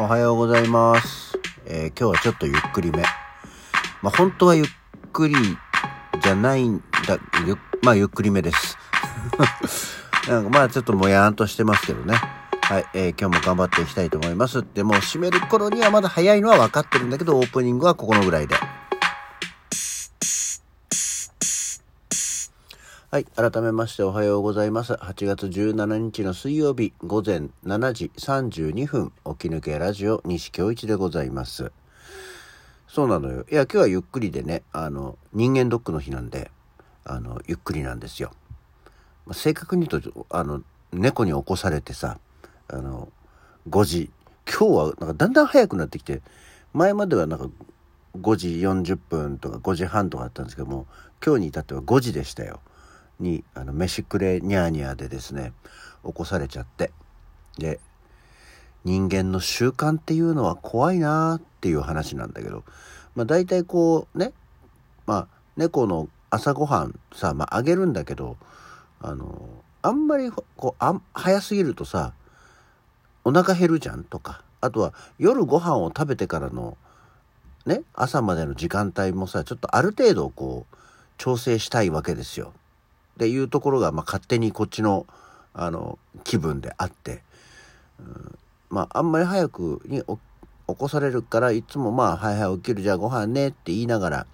[0.00, 1.36] おはようございます。
[1.66, 3.02] えー今日はちょっとゆっくりめ。
[4.00, 4.66] まあ、本当はゆっ
[5.12, 5.34] くり
[6.22, 8.78] じゃないんだ、ゆまあ、ゆっくりめです。
[10.30, 12.14] なんかまあ、ちょっともやーんとしてますけどね。
[12.62, 14.64] はい、えー今日も頑張っていきたいと思います。
[14.72, 18.54] でも、締める頃にはまだ早いのは分かってるんだけど、オープニングはここのぐらいで。
[23.10, 23.24] はい。
[23.24, 24.92] 改めましておはようございます。
[24.92, 31.72] 8月17日の水曜日午前7時32分、起き抜けラジオ西京一でございます。
[32.86, 33.46] そうなのよ。
[33.50, 36.50] いや、今日はゆっくりでね、あの、人間ドックの日なんで、
[37.06, 38.30] あの、ゆっくりなんですよ。
[39.24, 40.60] まあ正確に言うと、あの、
[40.92, 42.18] 猫に起こされてさ、
[42.68, 43.08] あの、
[43.70, 44.10] 5時、
[44.44, 46.20] 今日はなんかだんだん早くなってきて、
[46.74, 47.48] 前まではなんか
[48.20, 50.86] 5時40分とか5時半とかあったんですけども、
[51.24, 52.60] 今日に至っては5時でしたよ。
[53.20, 55.52] に、あの、飯くれニャーニャーでですね、
[56.04, 56.92] 起こされちゃって。
[57.58, 57.80] で、
[58.84, 62.64] 人間の習慣っていうのは怖いなーっていう話なんだけど、
[63.14, 64.32] まあ大体こうね、
[65.06, 68.36] まあ猫の朝ごはんさ、まああげるんだけど、
[69.00, 69.48] あの、
[69.82, 72.12] あんまりこう、あ早すぎるとさ、
[73.24, 76.76] お腹減るじゃんとか、あとは夜ご飯を食べてからの
[77.66, 80.76] ね、朝までの時間帯もさ、ちょっとある程度こう、
[81.18, 82.52] 調整したいわけですよ。
[83.18, 85.04] っていうところが、まあ、勝手にこっちの、
[85.52, 87.24] あの、気分であって、
[87.98, 88.38] うん
[88.70, 90.06] まあ、あんまり早くに起
[90.66, 94.26] こされるから、いつもまあ、はいはい起きる、じゃあご飯ねって言いながら、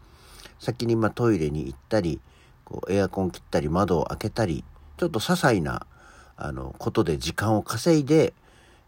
[0.58, 2.20] 先にまあトイレに行ったり、
[2.66, 4.64] こうエアコン切ったり、窓を開けたり、
[4.98, 5.86] ちょっと些細な、
[6.36, 8.34] あの、ことで時間を稼いで、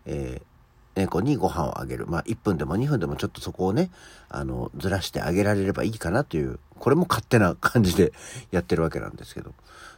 [0.04, 0.55] えー
[0.96, 2.06] 猫にご飯をあげる。
[2.06, 3.90] まあ、1分でも2分でもちょっとそこをね、
[4.30, 8.12] あの、ずらしてあげられればいいかなという、これも勝手な感じで
[8.50, 9.54] やってるわけなんですけど。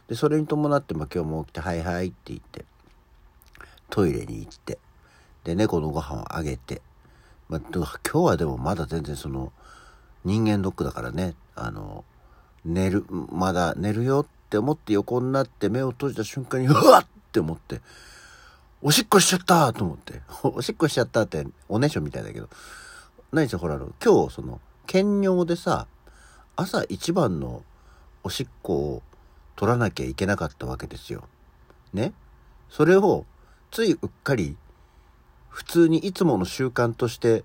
[0.09, 2.65] で、それに伴って、まあ、今日も起きて、はいはいって言って、
[3.89, 4.77] トイレに行って、
[5.45, 6.81] で、猫のご飯をあげて、
[7.47, 9.53] まあ、今日はでもまだ全然その、
[10.25, 12.03] 人間ドックだからね、あの、
[12.65, 17.81] 寝る、まだ寝るよって思って横になって目を閉じた瞬間に、うわっって思って、
[18.81, 20.21] おしっこしちゃったと思って。
[20.43, 22.47] おしっこしちゃったって、おねしょみたいだけど。
[23.33, 25.87] 何せほら、今日、その、検尿でさ、
[26.55, 27.63] 朝一番の
[28.23, 29.03] おしっこを
[29.57, 31.25] 取らなきゃいけなかったわけですよ。
[31.93, 32.13] ね？
[32.69, 33.25] それを、
[33.69, 34.55] ついうっかり、
[35.49, 37.43] 普通にいつもの習慣として、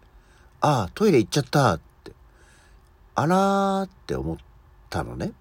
[0.60, 2.12] ああ、トイレ行っちゃったって、
[3.16, 4.36] あらーって思っ
[4.88, 5.32] たのね。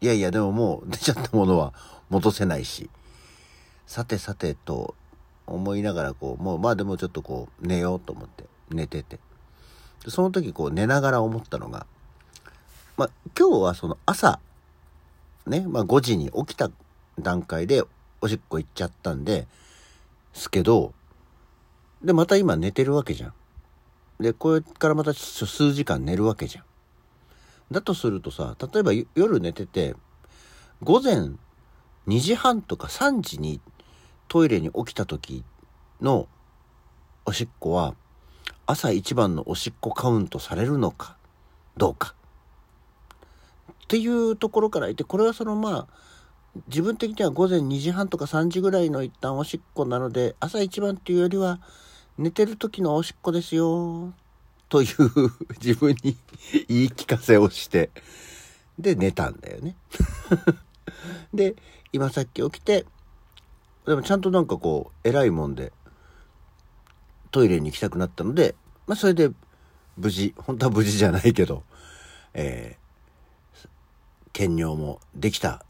[0.00, 1.72] いやいや、でももう出ちゃったものは
[2.10, 2.90] 戻せないし。
[3.86, 4.94] さてさてと
[5.48, 9.18] 思いながらこう、もうまあでもちょっとこう寝ようと思って寝てて。
[10.06, 11.86] その時こう寝ながら思ったのが、
[12.96, 14.40] まあ今日はその朝、
[15.46, 16.70] ね、まあ5時に起きた
[17.18, 17.82] 段階で
[18.20, 19.46] おしっこ行っちゃったんで、
[20.32, 20.94] すけど、
[22.02, 23.32] でまた今寝てるわけじゃん。
[24.20, 26.64] で、これからまた数時間寝るわけじゃん。
[27.70, 29.94] だとするとさ、例えば夜寝てて、
[30.82, 31.30] 午前
[32.06, 33.60] 2時半とか3時に
[34.28, 35.42] トイレに起きた時
[36.00, 36.28] の
[37.24, 37.94] おしっこは
[38.66, 41.16] 朝一番のおしっこカウントされるのか
[41.76, 42.14] どうか
[43.72, 45.86] っていうところからいてこれはそのまあ
[46.68, 51.60] 自分的には午前2時半とか3時ぐらいの一旦おしっこなので朝一番っていうよりは
[52.18, 54.12] 寝てる時のおしっこですよ
[54.68, 54.88] という
[55.62, 56.16] 自分に
[56.68, 57.90] 言い聞かせをして
[58.78, 59.76] で寝たんだよね。
[61.32, 61.56] で
[61.92, 62.84] 今さっき起きて
[63.88, 65.72] でもちゃんとなんかこう偉いもんで
[67.30, 68.54] トイレに行きたくなったので
[68.86, 69.30] まあそれで
[69.96, 71.62] 無事本当は無事じゃないけど
[72.34, 73.68] えー、
[74.32, 75.64] 検尿もできた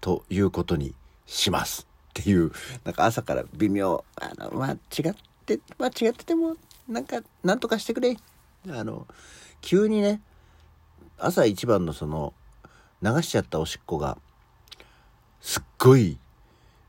[0.00, 0.94] ということに
[1.26, 1.86] します。
[2.20, 2.50] っていう
[2.84, 6.56] なんか朝から微妙あのまあ違ってまあ違ってても
[6.88, 8.16] なんかなんとかしてくれ。
[8.68, 9.06] あの
[9.60, 10.20] 急にね
[11.18, 12.32] 朝一番のその
[13.02, 14.16] 流しちゃったおしっこが
[15.40, 16.18] すっごい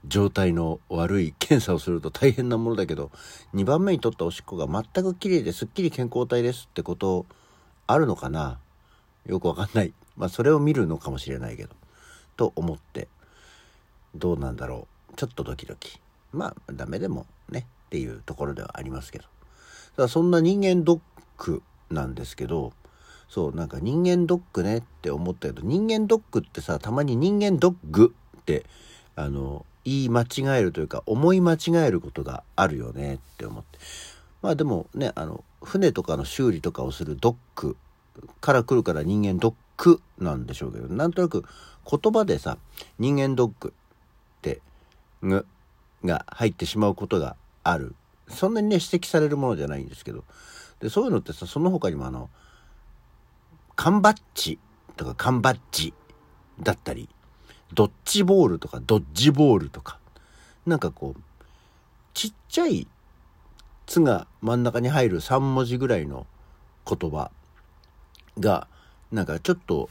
[0.06, 3.12] 状態の悪い検査をすると大変なものだけど
[3.54, 7.26] 2番目に取ったおしっこが全くきれいですっきり健康体ですってこと
[7.88, 8.60] あるのかな？
[9.26, 9.94] よくわかんない。
[10.16, 11.76] まあそれを見るのかもしれないけど。
[12.36, 13.08] と思って。
[14.16, 15.16] どうなんだろう。
[15.16, 16.00] ちょっとドキドキ。
[16.32, 17.66] まあダメでもね。
[17.88, 19.26] っていうところではありますけど。
[19.96, 21.00] だそんな人間ドッ
[21.38, 22.74] クなんですけど
[23.30, 28.66] そうなんか人間ドックねって思ったけど人間ドックってさたまに人間ドッグって
[29.16, 31.58] あの言い間違えるというか思い間違
[31.88, 33.80] えることがあるよねって思って。
[34.42, 37.78] まあでもねあの船とかの修理とかをするドック
[38.42, 41.46] から来るから人間ドックなんでしょうけどなんとなく
[41.90, 42.58] 言葉でさ
[43.00, 44.60] 人間ドックって
[45.24, 45.46] 「ぐ」
[46.04, 47.96] が入ってしまうことがある。
[48.28, 50.26] そんなにね指摘されるものじゃないんですけど。
[50.82, 52.30] でそういうのってさその他にもあの
[53.76, 54.60] 缶バッジ
[54.98, 55.94] とか缶バッジ
[56.60, 57.10] だったり
[57.74, 60.00] ドッジボールとかドッジボールとか
[60.66, 61.22] なんかこう
[62.14, 62.88] ちっちゃい
[63.86, 66.26] 「つ」が真ん中に入る3文字ぐらいの
[66.90, 67.32] 言葉
[68.40, 68.68] が
[69.12, 69.90] なんかちょっと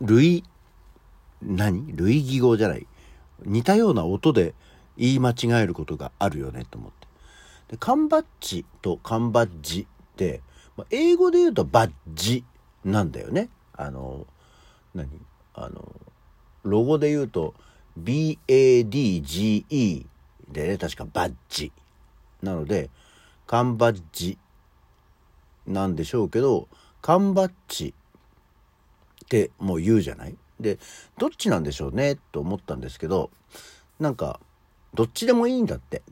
[0.00, 0.44] 類
[1.42, 1.92] 何？
[1.94, 2.86] 類義語じゃない
[3.44, 4.54] 似たような音で
[4.96, 7.06] 言い間違えることがあるよねと思って。
[7.68, 10.40] で、缶バッジと缶バッジって、
[10.76, 12.44] まあ、英語で言うとバッジ
[12.84, 13.50] なんだよね。
[13.74, 14.26] あの、
[14.94, 15.08] 何？
[15.54, 15.94] あの、
[16.66, 17.54] ロゴで言うと
[17.98, 20.06] BADGE
[20.52, 21.72] でね、確かバッジ。
[22.42, 22.90] なので、
[23.46, 24.38] 缶バッジ
[25.66, 26.68] なんでしょうけど、
[27.02, 27.94] 缶バッジ
[29.24, 30.36] ってもう言うじゃない？
[30.60, 30.78] で、
[31.18, 32.16] どっちなんでしょうね？
[32.32, 33.30] と思ったんですけど、
[33.98, 34.40] なんか、
[34.94, 36.02] どっちでもいいんだって。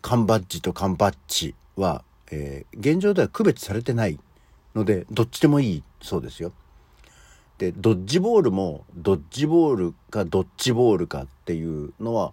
[0.00, 4.18] 缶バッジと缶バッジは、えー、現状では区別されてない
[4.74, 6.52] ので、どっちでもいいそうですよ。
[7.58, 12.32] で、ドッジボールも、ドッジボールかドッジボールかっていうのは、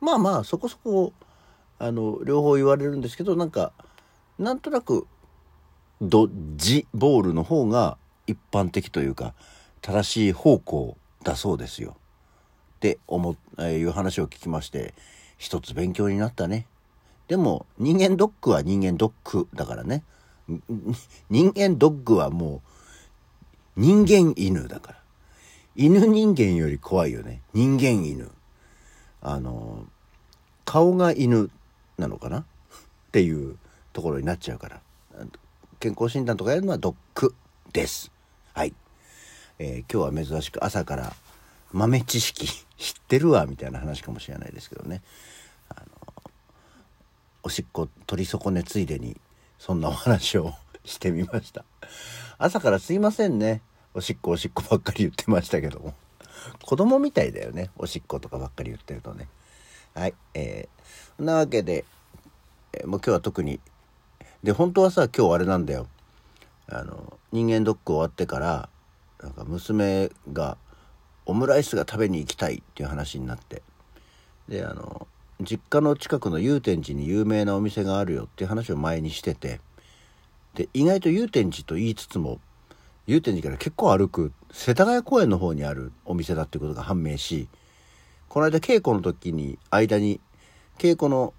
[0.00, 1.12] まあまあ、そこそこ、
[1.78, 3.72] あの、両方言われるんですけど、なんか、
[4.38, 5.06] なんとなく、
[6.00, 7.96] ドッジボールの方が
[8.26, 9.34] 一般的というか、
[9.80, 11.96] 正しい方向だそうですよ。
[12.76, 14.94] って思、えー、いう話を聞きまして、
[15.38, 16.66] 一つ勉強になったね。
[17.28, 20.02] でも、人間ドックは人間ドックだからね。
[21.30, 22.73] 人間ドッグはもう、
[23.76, 24.98] 人間犬だから。
[25.76, 27.42] 犬人間より怖いよね。
[27.52, 28.30] 人間犬。
[29.20, 29.84] あの、
[30.64, 31.50] 顔が犬
[31.98, 32.38] なのかな？
[32.40, 32.44] っ
[33.12, 33.56] ていう
[33.92, 34.80] ところになっちゃうから。
[35.80, 37.34] 健康診断とかやるのはドッグ
[37.72, 38.10] です。
[38.52, 38.74] はい。
[39.58, 41.14] えー、今日は珍しく朝から
[41.72, 42.46] 豆知識
[42.76, 45.02] 知ってるわみたいな話かもしれないですけどね
[45.68, 46.30] あの
[47.44, 49.16] おしっこ取り損ねついでに
[49.58, 51.64] そんなお話をしてみました。
[52.38, 53.62] 朝からすいませんね。
[53.94, 55.94] おしっこおしっこばっかり言ってましたけども。
[56.62, 57.70] 子供みたいだよね。
[57.76, 59.28] おしっことかばっかり言ってるとね。
[59.94, 61.84] はいえー、そんなわけで、
[62.72, 63.60] えー、もう今日は特に。
[64.42, 65.86] で本当はさ今日あれなんだよ。
[66.68, 68.68] あの人間ドック終わってから
[69.22, 70.56] なんか娘が
[71.26, 73.62] オムライスが食べに行きたいっていう話になって。
[74.48, 75.06] であの
[75.40, 79.60] 実家の近くの祐天寺に有名なお店があるよっていう話を前にしてて。
[80.54, 82.40] で意外と祐天寺と言いつつも
[83.06, 87.48] 祐天寺から結構歩く世田谷公園の方にあるお店だっていうことが判明し
[88.28, 90.20] この間稽古の時に間に
[90.78, 91.34] 稽古の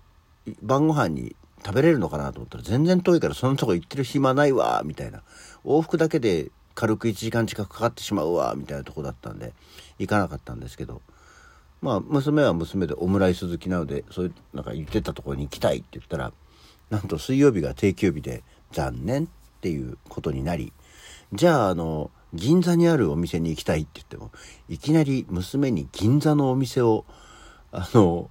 [0.62, 1.36] 晩ご飯に
[1.66, 5.24] 食べれるのかなと思ったら全然遠いからそのとこ行ってる暇ないわみたいな
[5.66, 9.54] 往復だけで軽く1時間近くかかってしまうわみたいなとこだったんで
[9.98, 11.02] 行かなかったんですけど
[11.82, 16.32] まあ娘は娘でオムライス好きなのでそういうなんか言ってたところに行きたいって言ったら
[16.90, 18.44] なんと水曜日が定休日で
[18.75, 19.27] 残念っ
[19.62, 20.74] ていうことになり
[21.33, 24.31] じゃああの銀座にあるお店に行きたいって言っても
[24.68, 27.06] いきなり娘に銀座のお店を
[27.72, 28.30] あの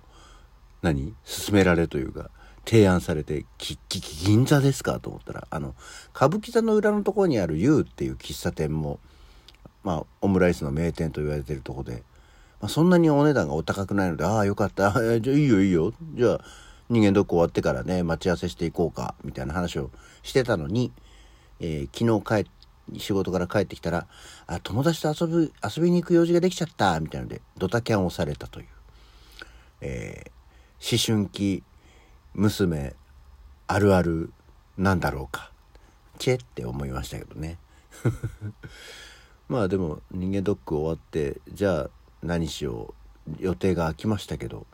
[0.82, 1.14] 何？
[1.25, 2.31] 勧められというか
[2.67, 5.75] 提案されて、き、き、銀座ですかと思ったら、あの、
[6.17, 9.00] 歌舞伎座の裏のところにある U っていう喫茶店も、
[9.82, 12.02] まあ、オムライスの名店と言われてるとこで、
[12.61, 14.93] まあ、そんなにお値段がお高くないので、ああ、よかった。
[15.20, 15.92] じゃあいいよいいよ。
[16.14, 16.40] じゃあ、
[16.91, 19.91] 人間ドック終わってからね、待ち合わせしていこうか、みたいな話を
[20.23, 20.93] してたのに、
[21.61, 22.50] えー、昨日帰
[22.99, 24.07] 仕事から帰ってきたら、
[24.47, 28.67] あ、友達と遊ぶ、遊びに行く用事ができちゃった、みたいので、ドタキャンをされたという。
[29.81, 31.62] えー、思春期
[32.35, 32.95] 娘
[33.67, 34.33] あるある
[34.76, 35.50] なんだろうか。
[36.19, 37.59] チェって思いましたけどね。
[39.49, 41.91] まあでも人間ドック終わってじゃあ
[42.23, 42.95] 何しよ
[43.29, 43.33] う。
[43.38, 44.67] 予定が空きましたけど。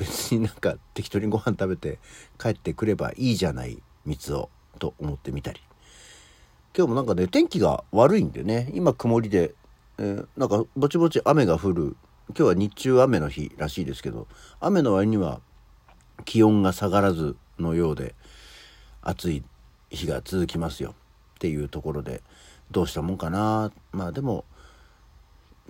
[0.00, 1.98] 別になんか適当にご飯食べて
[2.38, 5.60] 帰ってくればいいじゃない三つをと思ってみたり。
[6.74, 8.70] 今日もなんかね天気が悪いんでね。
[8.72, 9.54] 今曇りで、
[9.98, 11.96] えー、なんかぼちぼち雨が降る。
[12.28, 14.26] 今日は日中雨の日らしいですけど
[14.60, 15.40] 雨の割には
[16.24, 18.14] 気温が下がらずのようで
[19.02, 19.42] 暑い
[19.90, 20.94] 日が続きますよ。
[21.34, 22.22] っていうところで
[22.70, 23.70] どうしたもんかな。
[23.92, 24.46] まあでも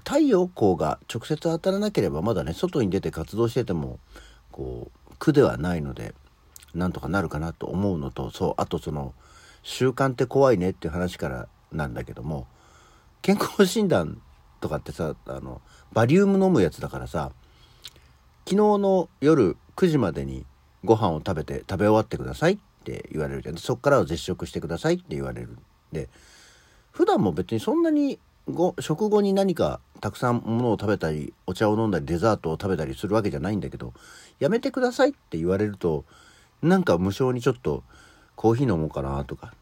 [0.01, 3.99] 太陽光が直接当たらなければまだね外に出て活動してても
[4.53, 6.15] こう苦ではないので
[6.75, 9.15] なんとかなるかなと思うのとそうあとその
[9.63, 12.47] 習慣って怖いねっていう話からなんだけども
[13.23, 14.21] 健康診断
[14.61, 15.61] とかってさあの
[15.93, 17.33] バリウム飲むやつだからさ
[18.45, 20.45] 昨日の夜9時までに
[20.85, 23.57] ご飯を食べて食べ終わってくださいって言われるじゃん。
[23.57, 25.59] そっからは絶食してくださいって言われる。
[25.93, 26.09] で
[26.91, 28.19] 普段も別にそんなに
[28.53, 33.93] ご食後に何かたくさんものを食べたりお茶を飲んだりデザートを食べたりするわけじゃないんだけど
[34.39, 36.05] やめてくださいって言われると
[36.63, 37.83] なんか無性にちょっと
[38.37, 39.53] コーヒー飲もうかなとか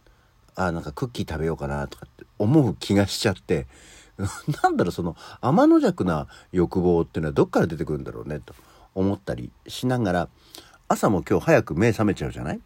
[0.54, 3.66] あなんかクッキー食べようかなとかって思う気がしちゃって
[4.62, 8.54] なんだろうその天の弱な欲望っていうのはどっから出てくるんだろうねと
[8.95, 10.28] 思ったりしながら
[10.88, 12.61] 朝も今日早く目覚めちゃうじゃない？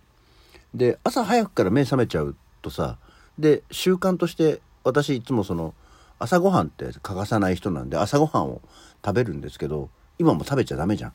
[0.75, 2.97] で朝早くから目覚めちゃうとさ
[3.39, 5.75] で習慣として私いつもその
[6.23, 8.63] 朝ごはんって欠かさない人なんで朝ごはんを
[9.05, 11.13] 食べるんですけど今も食べちゃダメじゃん。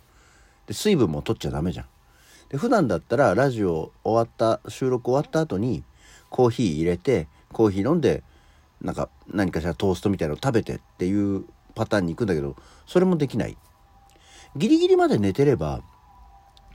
[0.68, 1.86] で水分も取っちゃダメじゃん。
[2.50, 5.84] で普段だったらラジオ終わった収録終わった後に
[6.30, 8.24] コーヒー入れてコーヒー飲んで
[8.82, 13.58] なんか何かしらトーストみたいなの食べてっていうパターンに行くんだけどそれもできない
[14.56, 15.82] ギリギリまで寝てれば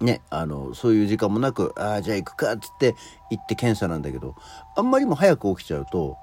[0.00, 2.94] ねあのそういう時間もなくああじゃあ行くかっつって
[3.30, 4.34] 行って検査なんだけど
[4.76, 6.16] あんまりも早く起きちゃうと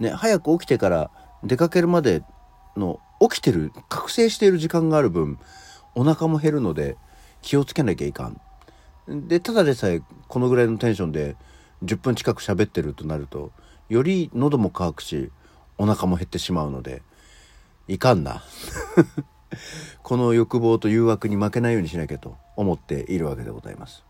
[0.00, 1.10] ね早く起きてから
[1.44, 2.22] 出かけるまで
[2.76, 5.38] の起きてる覚醒している時間がある分
[5.94, 6.96] お腹も減るので
[7.42, 8.32] 気をつけなきゃいか
[9.08, 11.36] んでただでさえこのぐらいのテンションで
[11.84, 13.52] 10分近く喋ってるとなると
[13.88, 15.30] より喉も渇くし
[15.76, 17.02] お腹も減ってしまうので
[17.86, 18.42] いかんな
[20.02, 24.04] この欲望と誘惑に負けないようにしなきゃと思っているわけでございます。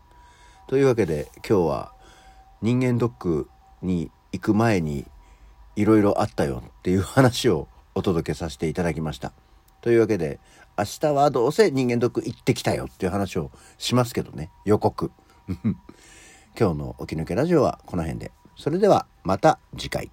[0.67, 1.91] というわけで今日は
[2.61, 3.49] 人間ドック
[3.81, 5.05] に行く前に
[5.75, 9.33] いろいろあったよっていう話をお届けさせていただきました。
[9.81, 10.39] というわけで
[10.77, 15.11] 明日はどうせ人間ドック行ってきたよっていう話をしますけどね予告。
[16.57, 18.31] 今日の起き抜けラジオはこの辺で。
[18.57, 20.09] それではまた次回。